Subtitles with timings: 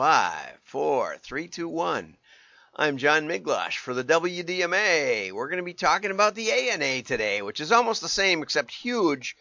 [0.00, 2.16] five, four, three, two, one.
[2.74, 5.30] I'm John Miglosh for the WDMA.
[5.30, 8.70] We're going to be talking about the ANA today, which is almost the same except
[8.70, 9.36] huge,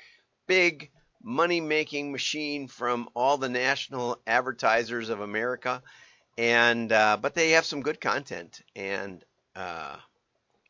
[0.47, 0.91] big
[1.23, 5.81] money making machine from all the national advertisers of America.
[6.37, 9.23] And uh, but they have some good content, and
[9.55, 9.95] uh,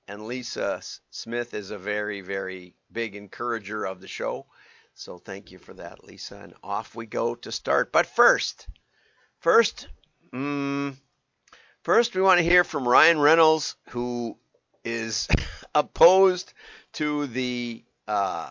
[0.08, 4.46] and Lisa Smith is a very very big encourager of the show.
[4.94, 6.36] So thank you for that, Lisa.
[6.36, 7.92] And off we go to start.
[7.92, 8.68] But first,
[9.40, 9.88] first,
[10.34, 10.96] mm,
[11.84, 14.38] first we want to hear from Ryan Reynolds, who
[14.84, 15.28] is
[15.76, 16.54] opposed
[16.94, 18.50] to the uh,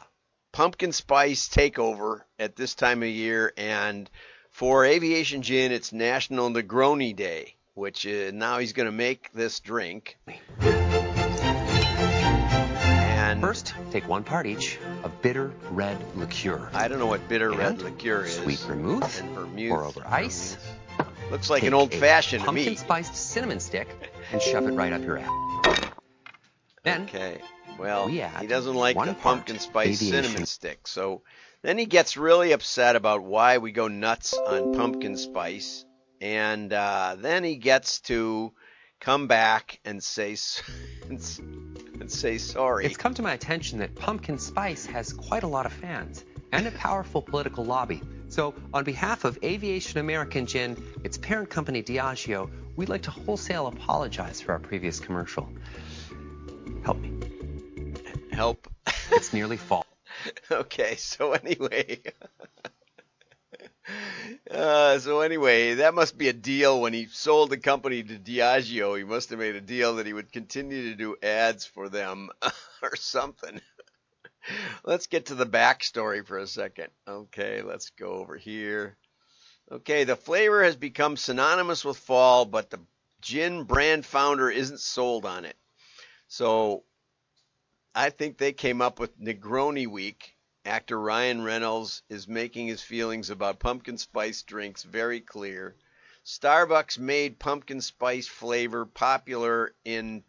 [0.53, 3.53] pumpkin spice takeover at this time of year.
[3.57, 4.11] And
[4.51, 9.61] for Aviation Gin, it's National Negroni Day, which uh, now he's going to make this
[9.61, 10.19] drink.
[13.29, 16.71] And First, take one part each of bitter red liqueur.
[16.73, 18.37] I don't know what bitter red liqueur is.
[18.37, 19.21] Sweet vermouth.
[19.21, 19.69] And vermouth.
[19.69, 20.57] Pour over ice.
[21.31, 22.45] Looks like take an old fashioned.
[22.45, 23.89] Pumpkin spiced cinnamon stick
[24.33, 25.91] and shove it right up your ass.
[26.85, 27.41] Then, okay.
[27.79, 31.23] Well, we he doesn't like the pumpkin spice cinnamon stick, so
[31.63, 35.85] then he gets really upset about why we go nuts on pumpkin spice,
[36.21, 38.53] and uh, then he gets to
[39.01, 40.37] come back and say
[41.09, 42.87] and say sorry.
[42.87, 46.67] It's come to my attention that pumpkin spice has quite a lot of fans and
[46.67, 48.03] a powerful political lobby.
[48.29, 53.67] So, on behalf of Aviation American Gin, its parent company Diageo, we'd like to wholesale
[53.67, 55.49] apologize for our previous commercial.
[56.85, 57.13] Help me.
[58.31, 58.69] Help.
[59.13, 59.87] it's nearly fall.
[60.51, 62.01] okay, so anyway.
[64.51, 68.97] Uh, so anyway, that must be a deal when he sold the company to Diageo.
[68.99, 72.29] He must have made a deal that he would continue to do ads for them
[72.83, 73.61] or something.
[74.85, 76.89] Let's get to the backstory for a second.
[77.07, 78.97] Okay, let's go over here.
[79.71, 82.81] Okay, the flavor has become synonymous with fall, but the
[83.21, 85.57] gin brand founder isn't sold on it.
[86.29, 86.85] So
[87.95, 90.37] I think they came up with Negroni Week
[90.69, 95.75] Actor Ryan Reynolds is making his feelings about pumpkin spice drinks very clear.
[96.27, 100.23] Starbucks made pumpkin spice flavor popular in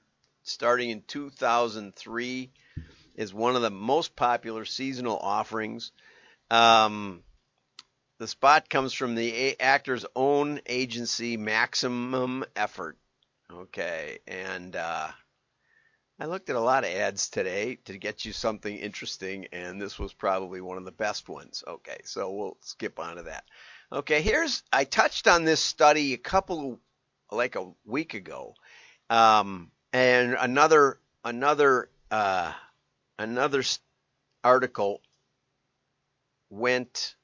[0.43, 2.51] starting in 2003
[3.19, 5.91] is one of the most popular seasonal offerings.
[6.49, 7.21] Um,
[8.17, 12.97] the spot comes from the actor's own agency, Maximum Effort.
[13.51, 15.09] Okay, and uh,
[16.17, 19.99] I looked at a lot of ads today to get you something interesting, and this
[19.99, 21.61] was probably one of the best ones.
[21.67, 23.43] Okay, so we'll skip on to that.
[23.91, 26.79] Okay, here's I touched on this study a couple
[27.33, 28.53] like a week ago,
[29.09, 32.53] um, and another another uh,
[33.19, 33.63] another
[34.43, 35.01] article
[36.49, 37.15] went.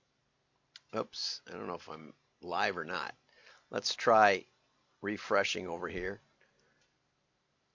[0.95, 3.16] Oops, I don't know if I'm live or not.
[3.72, 4.45] Let's try
[5.01, 6.22] refreshing over here.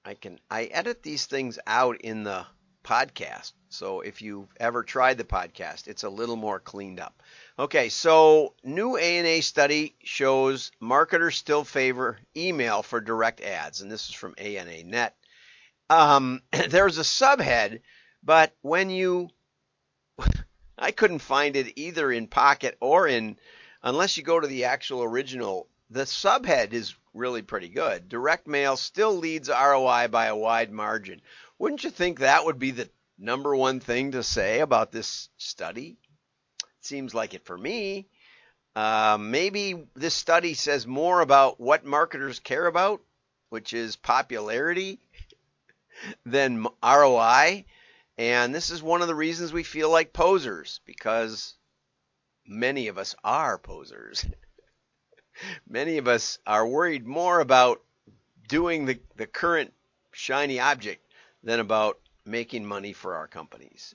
[0.04, 2.46] I can I edit these things out in the
[2.84, 3.52] podcast.
[3.68, 7.22] So if you've ever tried the podcast, it's a little more cleaned up.
[7.58, 14.08] Okay, so new ANA study shows marketers still favor email for direct ads, and this
[14.08, 15.14] is from ANA Net.
[15.90, 17.80] Um, there's a subhead,
[18.22, 19.28] but when you,
[20.78, 23.38] I couldn't find it either in Pocket or in,
[23.82, 25.68] unless you go to the actual original.
[25.90, 28.08] The subhead is really pretty good.
[28.08, 31.20] Direct mail still leads ROI by a wide margin.
[31.58, 32.88] Wouldn't you think that would be the
[33.18, 35.98] number one thing to say about this study?
[36.62, 38.08] It seems like it for me.
[38.76, 43.02] Uh, maybe this study says more about what marketers care about,
[43.48, 45.00] which is popularity,
[46.24, 47.64] than ROI.
[48.20, 51.54] And this is one of the reasons we feel like posers, because
[52.46, 54.26] many of us are posers.
[55.66, 57.80] many of us are worried more about
[58.46, 59.72] doing the, the current
[60.12, 61.02] shiny object
[61.42, 63.94] than about making money for our companies.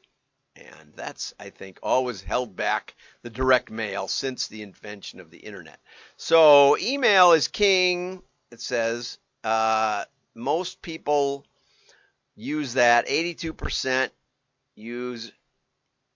[0.55, 5.37] And that's, I think, always held back the direct mail since the invention of the
[5.37, 5.79] internet.
[6.17, 9.19] So email is king, it says.
[9.43, 11.45] Uh, most people
[12.35, 13.07] use that.
[13.07, 14.09] 82%
[14.75, 15.31] use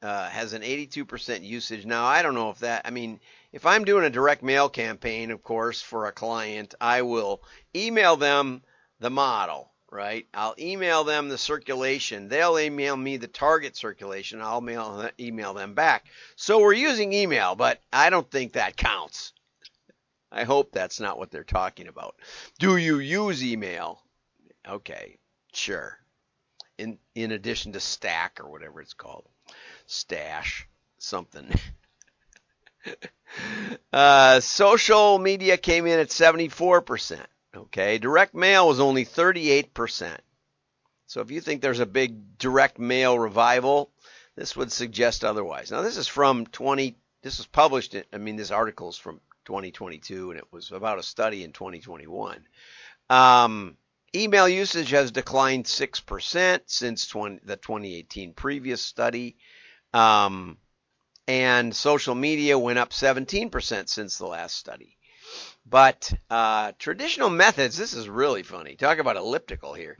[0.01, 1.85] uh, has an 82% usage.
[1.85, 3.19] Now, I don't know if that, I mean,
[3.51, 7.43] if I'm doing a direct mail campaign, of course, for a client, I will
[7.75, 8.61] email them
[8.99, 10.27] the model, right?
[10.33, 12.29] I'll email them the circulation.
[12.29, 14.41] They'll email me the target circulation.
[14.41, 16.05] I'll mail, email them back.
[16.35, 19.33] So we're using email, but I don't think that counts.
[20.31, 22.15] I hope that's not what they're talking about.
[22.59, 24.03] Do you use email?
[24.67, 25.17] Okay,
[25.53, 25.98] sure.
[26.79, 29.25] In in addition to stack or whatever it's called,
[29.85, 30.67] stash
[30.97, 31.53] something.
[33.93, 37.19] uh, social media came in at 74%.
[37.55, 37.97] Okay.
[37.97, 40.17] Direct mail was only 38%.
[41.07, 43.91] So if you think there's a big direct mail revival,
[44.35, 45.71] this would suggest otherwise.
[45.71, 49.19] Now this is from 20, this was published, in, I mean, this article is from
[49.45, 52.45] 2022 and it was about a study in 2021.
[53.09, 53.75] Um,
[54.15, 59.37] email usage has declined 6% since 20, the 2018 previous study.
[59.93, 60.57] Um,
[61.27, 64.97] and social media went up 17% since the last study.
[65.65, 68.75] But uh, traditional methods, this is really funny.
[68.75, 69.97] Talk about elliptical here.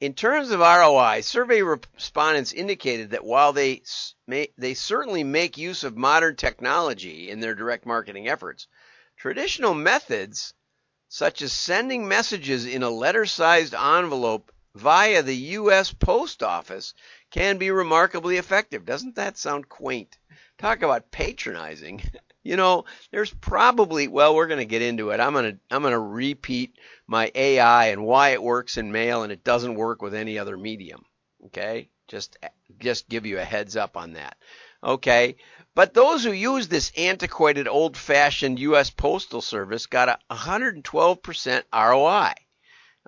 [0.00, 3.82] In terms of ROI, survey respondents indicated that while they
[4.26, 8.68] may, they certainly make use of modern technology in their direct marketing efforts,
[9.16, 10.54] traditional methods
[11.14, 15.92] such as sending messages in a letter-sized envelope via the U.S.
[15.92, 16.92] Post Office
[17.30, 18.84] can be remarkably effective.
[18.84, 20.18] Doesn't that sound quaint?
[20.58, 22.02] talk about patronizing.
[22.46, 25.18] You know, there's probably well, we're going to get into it.
[25.18, 26.76] I'm going to I'm going to repeat
[27.06, 30.58] my AI and why it works in mail and it doesn't work with any other
[30.58, 31.06] medium.
[31.46, 31.88] Okay?
[32.06, 32.36] Just
[32.78, 34.36] just give you a heads up on that.
[34.84, 35.36] Okay?
[35.74, 42.32] But those who use this antiquated old-fashioned US Postal Service got a 112% ROI.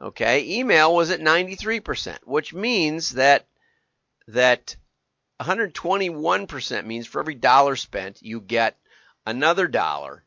[0.03, 0.59] Okay?
[0.59, 3.47] Email was at 93%, which means that
[4.27, 4.77] that
[5.41, 8.77] 121% means for every dollar spent, you get
[9.25, 10.25] another dollar,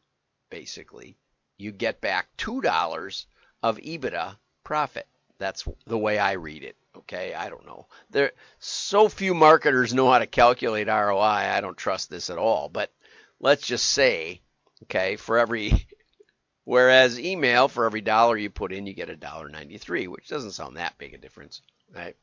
[0.49, 1.17] basically.
[1.57, 3.25] You get back $2
[3.61, 5.07] of EBITDA profit.
[5.39, 6.75] That's the way I read it.
[6.95, 7.87] Okay, I don't know.
[8.11, 11.19] There so few marketers know how to calculate ROI.
[11.19, 12.69] I don't trust this at all.
[12.69, 12.91] But
[13.39, 14.41] let's just say,
[14.83, 15.87] okay, for every
[16.65, 20.27] whereas email for every dollar you put in, you get a dollar ninety three, which
[20.27, 21.61] doesn't sound that big a difference,
[21.95, 22.15] right?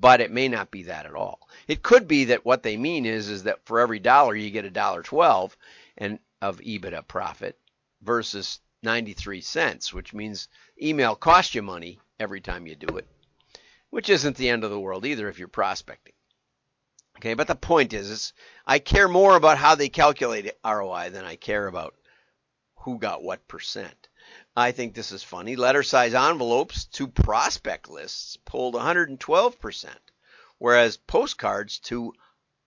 [0.00, 1.48] but it may not be that at all.
[1.68, 4.64] It could be that what they mean is is that for every dollar you get
[4.64, 5.56] a dollar 12
[5.98, 7.58] and of EBITDA profit
[8.00, 10.48] versus 93 cents, which means
[10.80, 13.06] email costs you money every time you do it,
[13.90, 16.14] which isn't the end of the world either if you're prospecting.
[17.18, 18.32] Okay, but the point is, is
[18.66, 21.94] I care more about how they calculate ROI than I care about
[22.76, 24.08] who got what percent.
[24.56, 25.56] I think this is funny.
[25.56, 29.86] Letter size envelopes to prospect lists pulled 112%,
[30.58, 32.12] whereas postcards to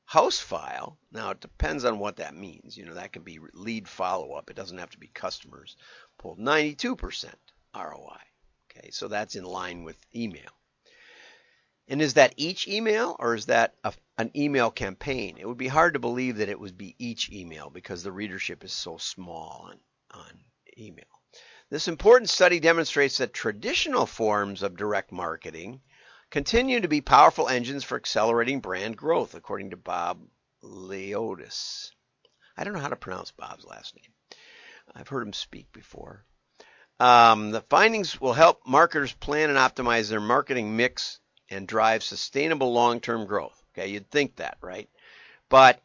[0.06, 2.78] house file, now it depends on what that means.
[2.78, 4.50] You know, that could be lead follow up.
[4.50, 5.76] It doesn't have to be customers,
[6.18, 7.34] pulled 92%
[7.76, 8.20] ROI.
[8.78, 10.52] Okay, so that's in line with email.
[11.88, 15.38] And is that each email or is that a, an email campaign?
[15.38, 18.64] It would be hard to believe that it would be each email because the readership
[18.64, 19.80] is so small on,
[20.12, 20.40] on
[20.78, 21.06] email.
[21.70, 25.82] This important study demonstrates that traditional forms of direct marketing
[26.32, 30.28] continue to be powerful engines for accelerating brand growth, according to Bob
[30.64, 31.92] Liodice.
[32.58, 34.14] I don't know how to pronounce Bob's last name.
[34.94, 36.26] I've heard him speak before.
[37.00, 41.20] Um, the findings will help marketers plan and optimize their marketing mix
[41.50, 43.62] and drive sustainable long-term growth.
[43.74, 44.90] Okay, you'd think that, right?
[45.50, 45.82] But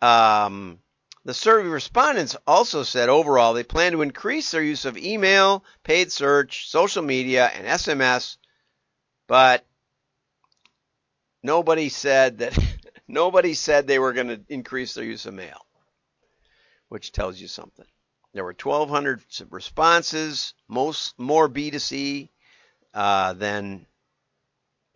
[0.00, 0.78] um,
[1.24, 6.10] the survey respondents also said overall they plan to increase their use of email, paid
[6.10, 8.38] search, social media, and SMS,
[9.26, 9.66] but
[11.42, 12.58] nobody said that
[13.08, 15.66] nobody said they were going to increase their use of mail,
[16.88, 17.86] which tells you something.
[18.34, 22.28] There were 1,200 responses, most more B2C
[22.92, 23.86] uh, than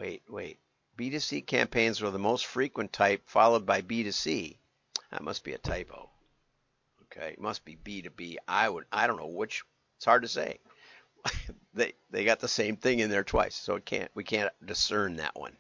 [0.01, 0.59] wait, wait.
[0.99, 4.59] B2C campaigns were the most frequent type, followed by B2C.
[5.13, 6.11] That must be a typo.
[7.05, 8.39] Okay, it must be B to B.
[8.49, 9.63] I would I don't know which.
[9.97, 10.59] It's hard to say.
[11.75, 15.17] they they got the same thing in there twice, so it can't we can't discern
[15.17, 15.57] that one.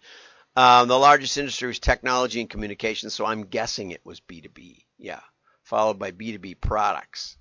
[0.56, 4.48] Um, the largest industry was technology and communications, so I'm guessing it was B to
[4.48, 4.84] B.
[4.98, 5.20] Yeah,
[5.62, 7.37] followed by B to B products.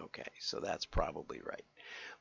[0.00, 1.64] Okay, so that's probably right.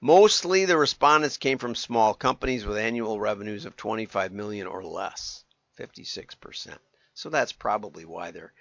[0.02, 5.44] Mostly the respondents came from small companies with annual revenues of 25 million or less,
[5.78, 6.78] 56%.
[7.14, 8.54] So that's probably why they're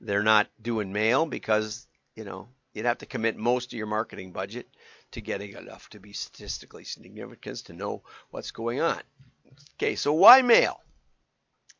[0.00, 4.32] they're not doing mail because you know, you'd have to commit most of your marketing
[4.32, 4.66] budget
[5.12, 9.00] to getting enough to be statistically significant to know what's going on.
[9.76, 10.80] Okay, so why mail?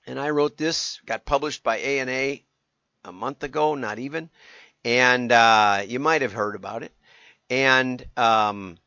[0.07, 2.38] And I wrote this, got published by ANA
[3.05, 4.31] a month ago, not even,
[4.87, 6.93] and uh, you might have heard about it.
[7.50, 8.78] And um,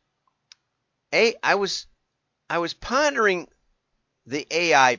[1.12, 1.86] a, I was
[2.48, 3.48] I was pondering
[4.24, 4.98] the AI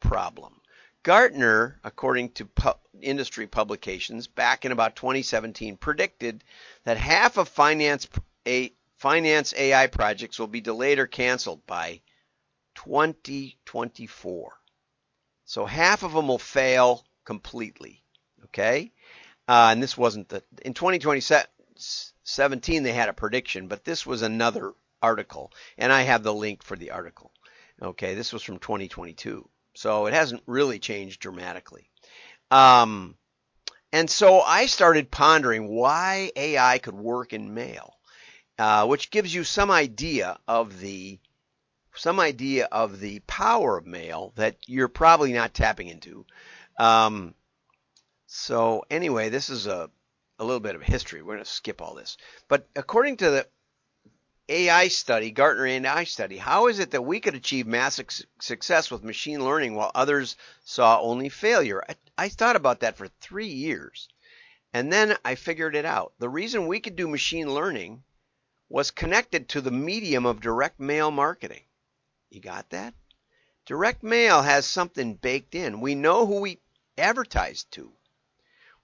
[0.00, 0.60] problem.
[1.02, 6.44] Gartner, according to pu- industry publications back in about 2017, predicted
[6.84, 8.06] that half of finance
[8.46, 12.02] a, finance AI projects will be delayed or canceled by
[12.74, 14.52] 2024.
[15.46, 18.02] So half of them will fail completely.
[18.44, 18.92] Okay,
[19.46, 24.72] Uh, and this wasn't the in 2017 they had a prediction, but this was another
[25.02, 27.30] article, and I have the link for the article.
[27.82, 31.90] Okay, this was from 2022, so it hasn't really changed dramatically.
[32.50, 33.16] Um,
[33.92, 37.94] and so I started pondering why AI could work in mail,
[38.58, 41.18] uh, which gives you some idea of the
[41.96, 46.26] some idea of the power of mail that you're probably not tapping into.
[46.76, 47.34] Um,
[48.36, 49.88] so anyway, this is a,
[50.40, 51.22] a little bit of history.
[51.22, 52.16] We're going to skip all this.
[52.48, 53.48] But according to the
[54.48, 58.08] AI study, Gartner AI study, how is it that we could achieve massive
[58.40, 61.84] success with machine learning while others saw only failure?
[61.88, 64.08] I, I thought about that for three years.
[64.72, 66.14] And then I figured it out.
[66.18, 68.02] The reason we could do machine learning
[68.68, 71.62] was connected to the medium of direct mail marketing.
[72.30, 72.94] You got that?
[73.64, 75.80] Direct mail has something baked in.
[75.80, 76.60] We know who we
[76.98, 77.92] advertise to.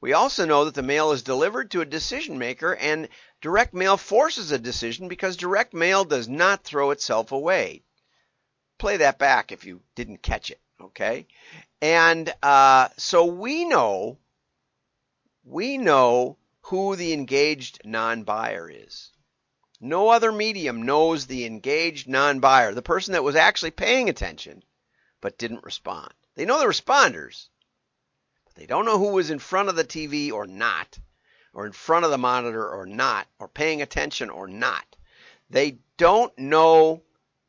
[0.01, 3.09] We also know that the mail is delivered to a decision maker and
[3.43, 7.83] direct mail forces a decision because direct mail does not throw itself away.
[8.79, 11.27] Play that back if you didn't catch it, okay?
[11.83, 14.19] And uh, so we know,
[15.45, 19.13] we know who the engaged non-buyer is.
[19.81, 24.63] No other medium knows the engaged non-buyer, the person that was actually paying attention
[25.21, 26.13] but didn't respond.
[26.37, 27.49] They know the responders,
[28.61, 30.99] they don't know who was in front of the TV or not,
[31.55, 34.85] or in front of the monitor or not, or paying attention or not.
[35.49, 37.03] They don't know,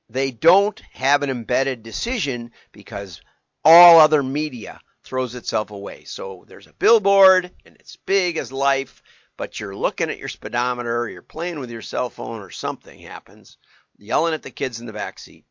[0.10, 3.20] they don't have an embedded decision because
[3.66, 6.06] all other media throws itself away.
[6.06, 9.04] So there's a billboard and it's big as life,
[9.36, 13.58] but you're looking at your speedometer, you're playing with your cell phone or something happens,
[13.98, 15.44] yelling at the kids in the back seat,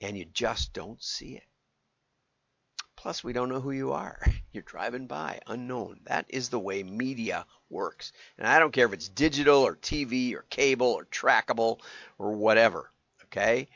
[0.00, 1.44] and you just don't see it.
[3.00, 4.20] Plus, we don't know who you are.
[4.52, 6.00] You're driving by, unknown.
[6.06, 8.12] That is the way media works.
[8.36, 11.78] And I don't care if it's digital or TV or cable or trackable
[12.18, 12.90] or whatever.
[13.26, 13.68] Okay?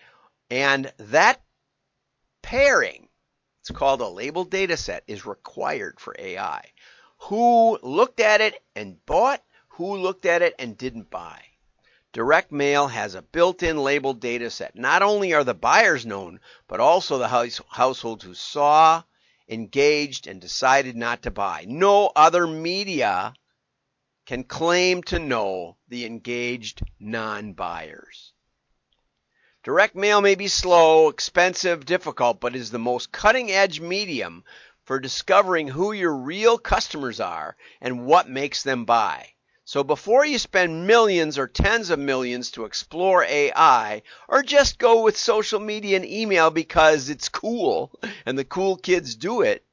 [0.50, 1.40] And that
[2.42, 3.08] pairing,
[3.60, 6.64] it's called a labeled data set, is required for AI.
[7.18, 11.40] Who looked at it and bought, who looked at it and didn't buy.
[12.12, 14.74] Direct mail has a built-in labeled data set.
[14.74, 19.04] Not only are the buyers known, but also the house, households who saw,
[19.52, 21.64] engaged and decided not to buy.
[21.68, 23.34] No other media
[24.26, 28.32] can claim to know the engaged non-buyers.
[29.62, 34.44] Direct mail may be slow, expensive, difficult, but is the most cutting edge medium
[34.84, 39.31] for discovering who your real customers are and what makes them buy.
[39.72, 45.00] So before you spend millions or tens of millions to explore AI, or just go
[45.00, 49.64] with social media and email because it's cool and the cool kids do it,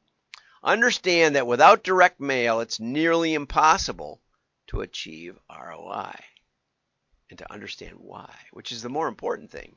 [0.63, 4.21] understand that without direct mail, it's nearly impossible
[4.67, 6.15] to achieve ROI
[7.29, 9.75] and to understand why, which is the more important thing.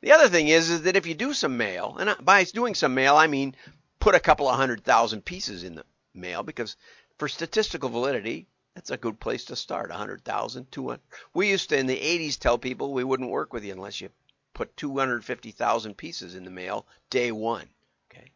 [0.00, 2.94] The other thing is, is that if you do some mail, and by doing some
[2.94, 3.54] mail, I mean
[4.00, 6.76] put a couple of hundred thousand pieces in the mail because
[7.18, 9.90] for statistical validity, that's a good place to start.
[9.90, 11.00] 100,000, 200.
[11.34, 14.10] We used to in the 80s tell people we wouldn't work with you unless you
[14.54, 17.68] put 250,000 pieces in the mail day one.
[18.10, 18.30] Okay.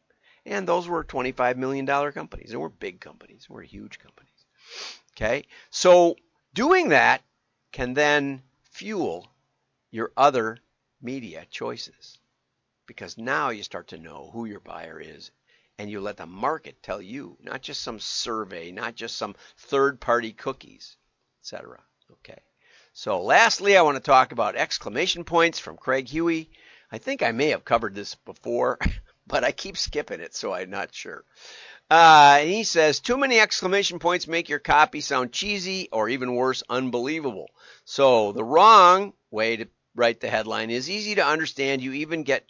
[0.45, 2.51] And those were 25 million dollar companies.
[2.51, 3.47] They were big companies.
[3.49, 4.31] They were huge companies.
[5.13, 5.45] Okay.
[5.71, 6.17] So
[6.53, 7.23] doing that
[7.73, 9.29] can then fuel
[9.91, 10.59] your other
[11.01, 12.19] media choices
[12.87, 15.31] because now you start to know who your buyer is
[15.79, 20.01] and you let the market tell you, not just some survey, not just some third
[20.01, 20.97] party cookies,
[21.43, 21.81] etc.
[22.13, 22.41] Okay.
[22.93, 26.51] So lastly, I want to talk about exclamation points from Craig Huey.
[26.93, 28.79] I think I may have covered this before,
[29.27, 31.25] but I keep skipping it, so I'm not sure.
[31.91, 36.63] Uh, he says, too many exclamation points make your copy sound cheesy or even worse,
[36.69, 37.51] unbelievable.
[37.85, 41.83] So the wrong way to write the headline is easy to understand.
[41.83, 42.49] You even get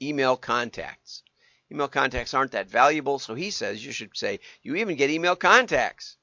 [0.00, 1.22] email contacts.
[1.70, 5.36] Email contacts aren't that valuable, so he says you should say you even get email
[5.36, 6.16] contacts.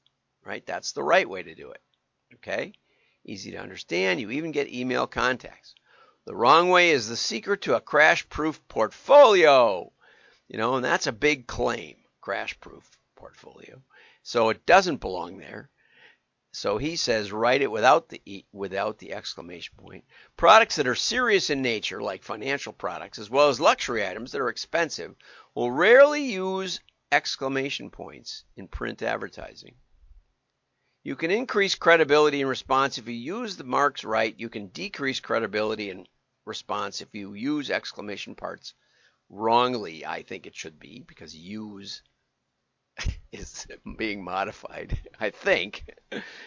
[0.44, 0.64] Right?
[0.64, 1.80] That's the right way to do it.
[2.34, 2.72] Okay?
[3.24, 4.20] Easy to understand.
[4.20, 5.74] You even get email contacts.
[6.26, 9.92] The wrong way is the secret to a crash proof portfolio.
[10.48, 13.82] You know, and that's a big claim, crash proof portfolio.
[14.22, 15.70] So it doesn't belong there.
[16.56, 20.04] So he says write it without the without the exclamation point.
[20.36, 24.40] Products that are serious in nature, like financial products, as well as luxury items that
[24.40, 25.16] are expensive,
[25.56, 26.80] will rarely use
[27.10, 29.74] exclamation points in print advertising.
[31.02, 34.38] You can increase credibility and response if you use the marks right.
[34.38, 36.08] You can decrease credibility and
[36.44, 38.74] response if you use exclamation parts
[39.28, 40.06] wrongly.
[40.06, 42.00] I think it should be because use
[43.32, 45.84] is being modified, I think.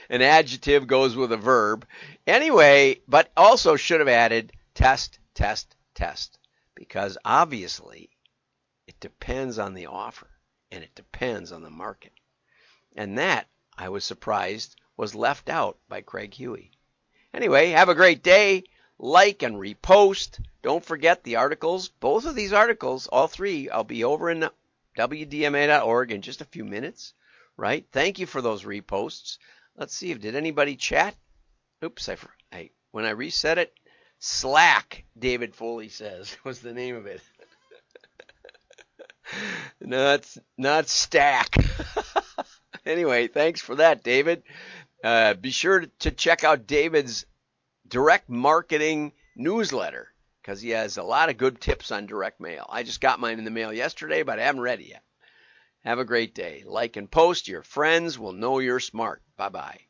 [0.10, 1.86] An adjective goes with a verb.
[2.26, 6.40] Anyway, but also should have added test, test, test.
[6.76, 8.10] Because obviously
[8.86, 10.28] it depends on the offer
[10.72, 12.14] and it depends on the market.
[12.96, 16.72] And that, I was surprised, was left out by Craig Huey.
[17.34, 18.64] Anyway, have a great day.
[19.00, 20.40] Like and repost.
[20.64, 21.90] Don't forget the articles.
[21.90, 24.40] Both of these articles, all three, I'll be over in
[24.98, 27.14] WDMA.org in just a few minutes,
[27.56, 27.86] right?
[27.92, 29.38] Thank you for those reposts.
[29.76, 31.16] Let's see if did anybody chat?
[31.84, 32.18] Oops, I,
[32.52, 33.72] I when I reset it,
[34.18, 37.22] Slack, David Foley says was the name of it.
[39.82, 41.56] not not Stack.
[42.86, 44.42] anyway, thanks for that, David.
[45.04, 47.28] Uh, be sure to check out David's
[47.88, 50.12] direct marketing newsletter
[50.48, 52.66] because he has a lot of good tips on direct mail.
[52.70, 55.04] I just got mine in the mail yesterday, but I haven't read it yet.
[55.84, 56.64] Have a great day.
[56.66, 57.50] Like and post.
[57.50, 59.22] Your friends will know you're smart.
[59.36, 59.87] Bye bye.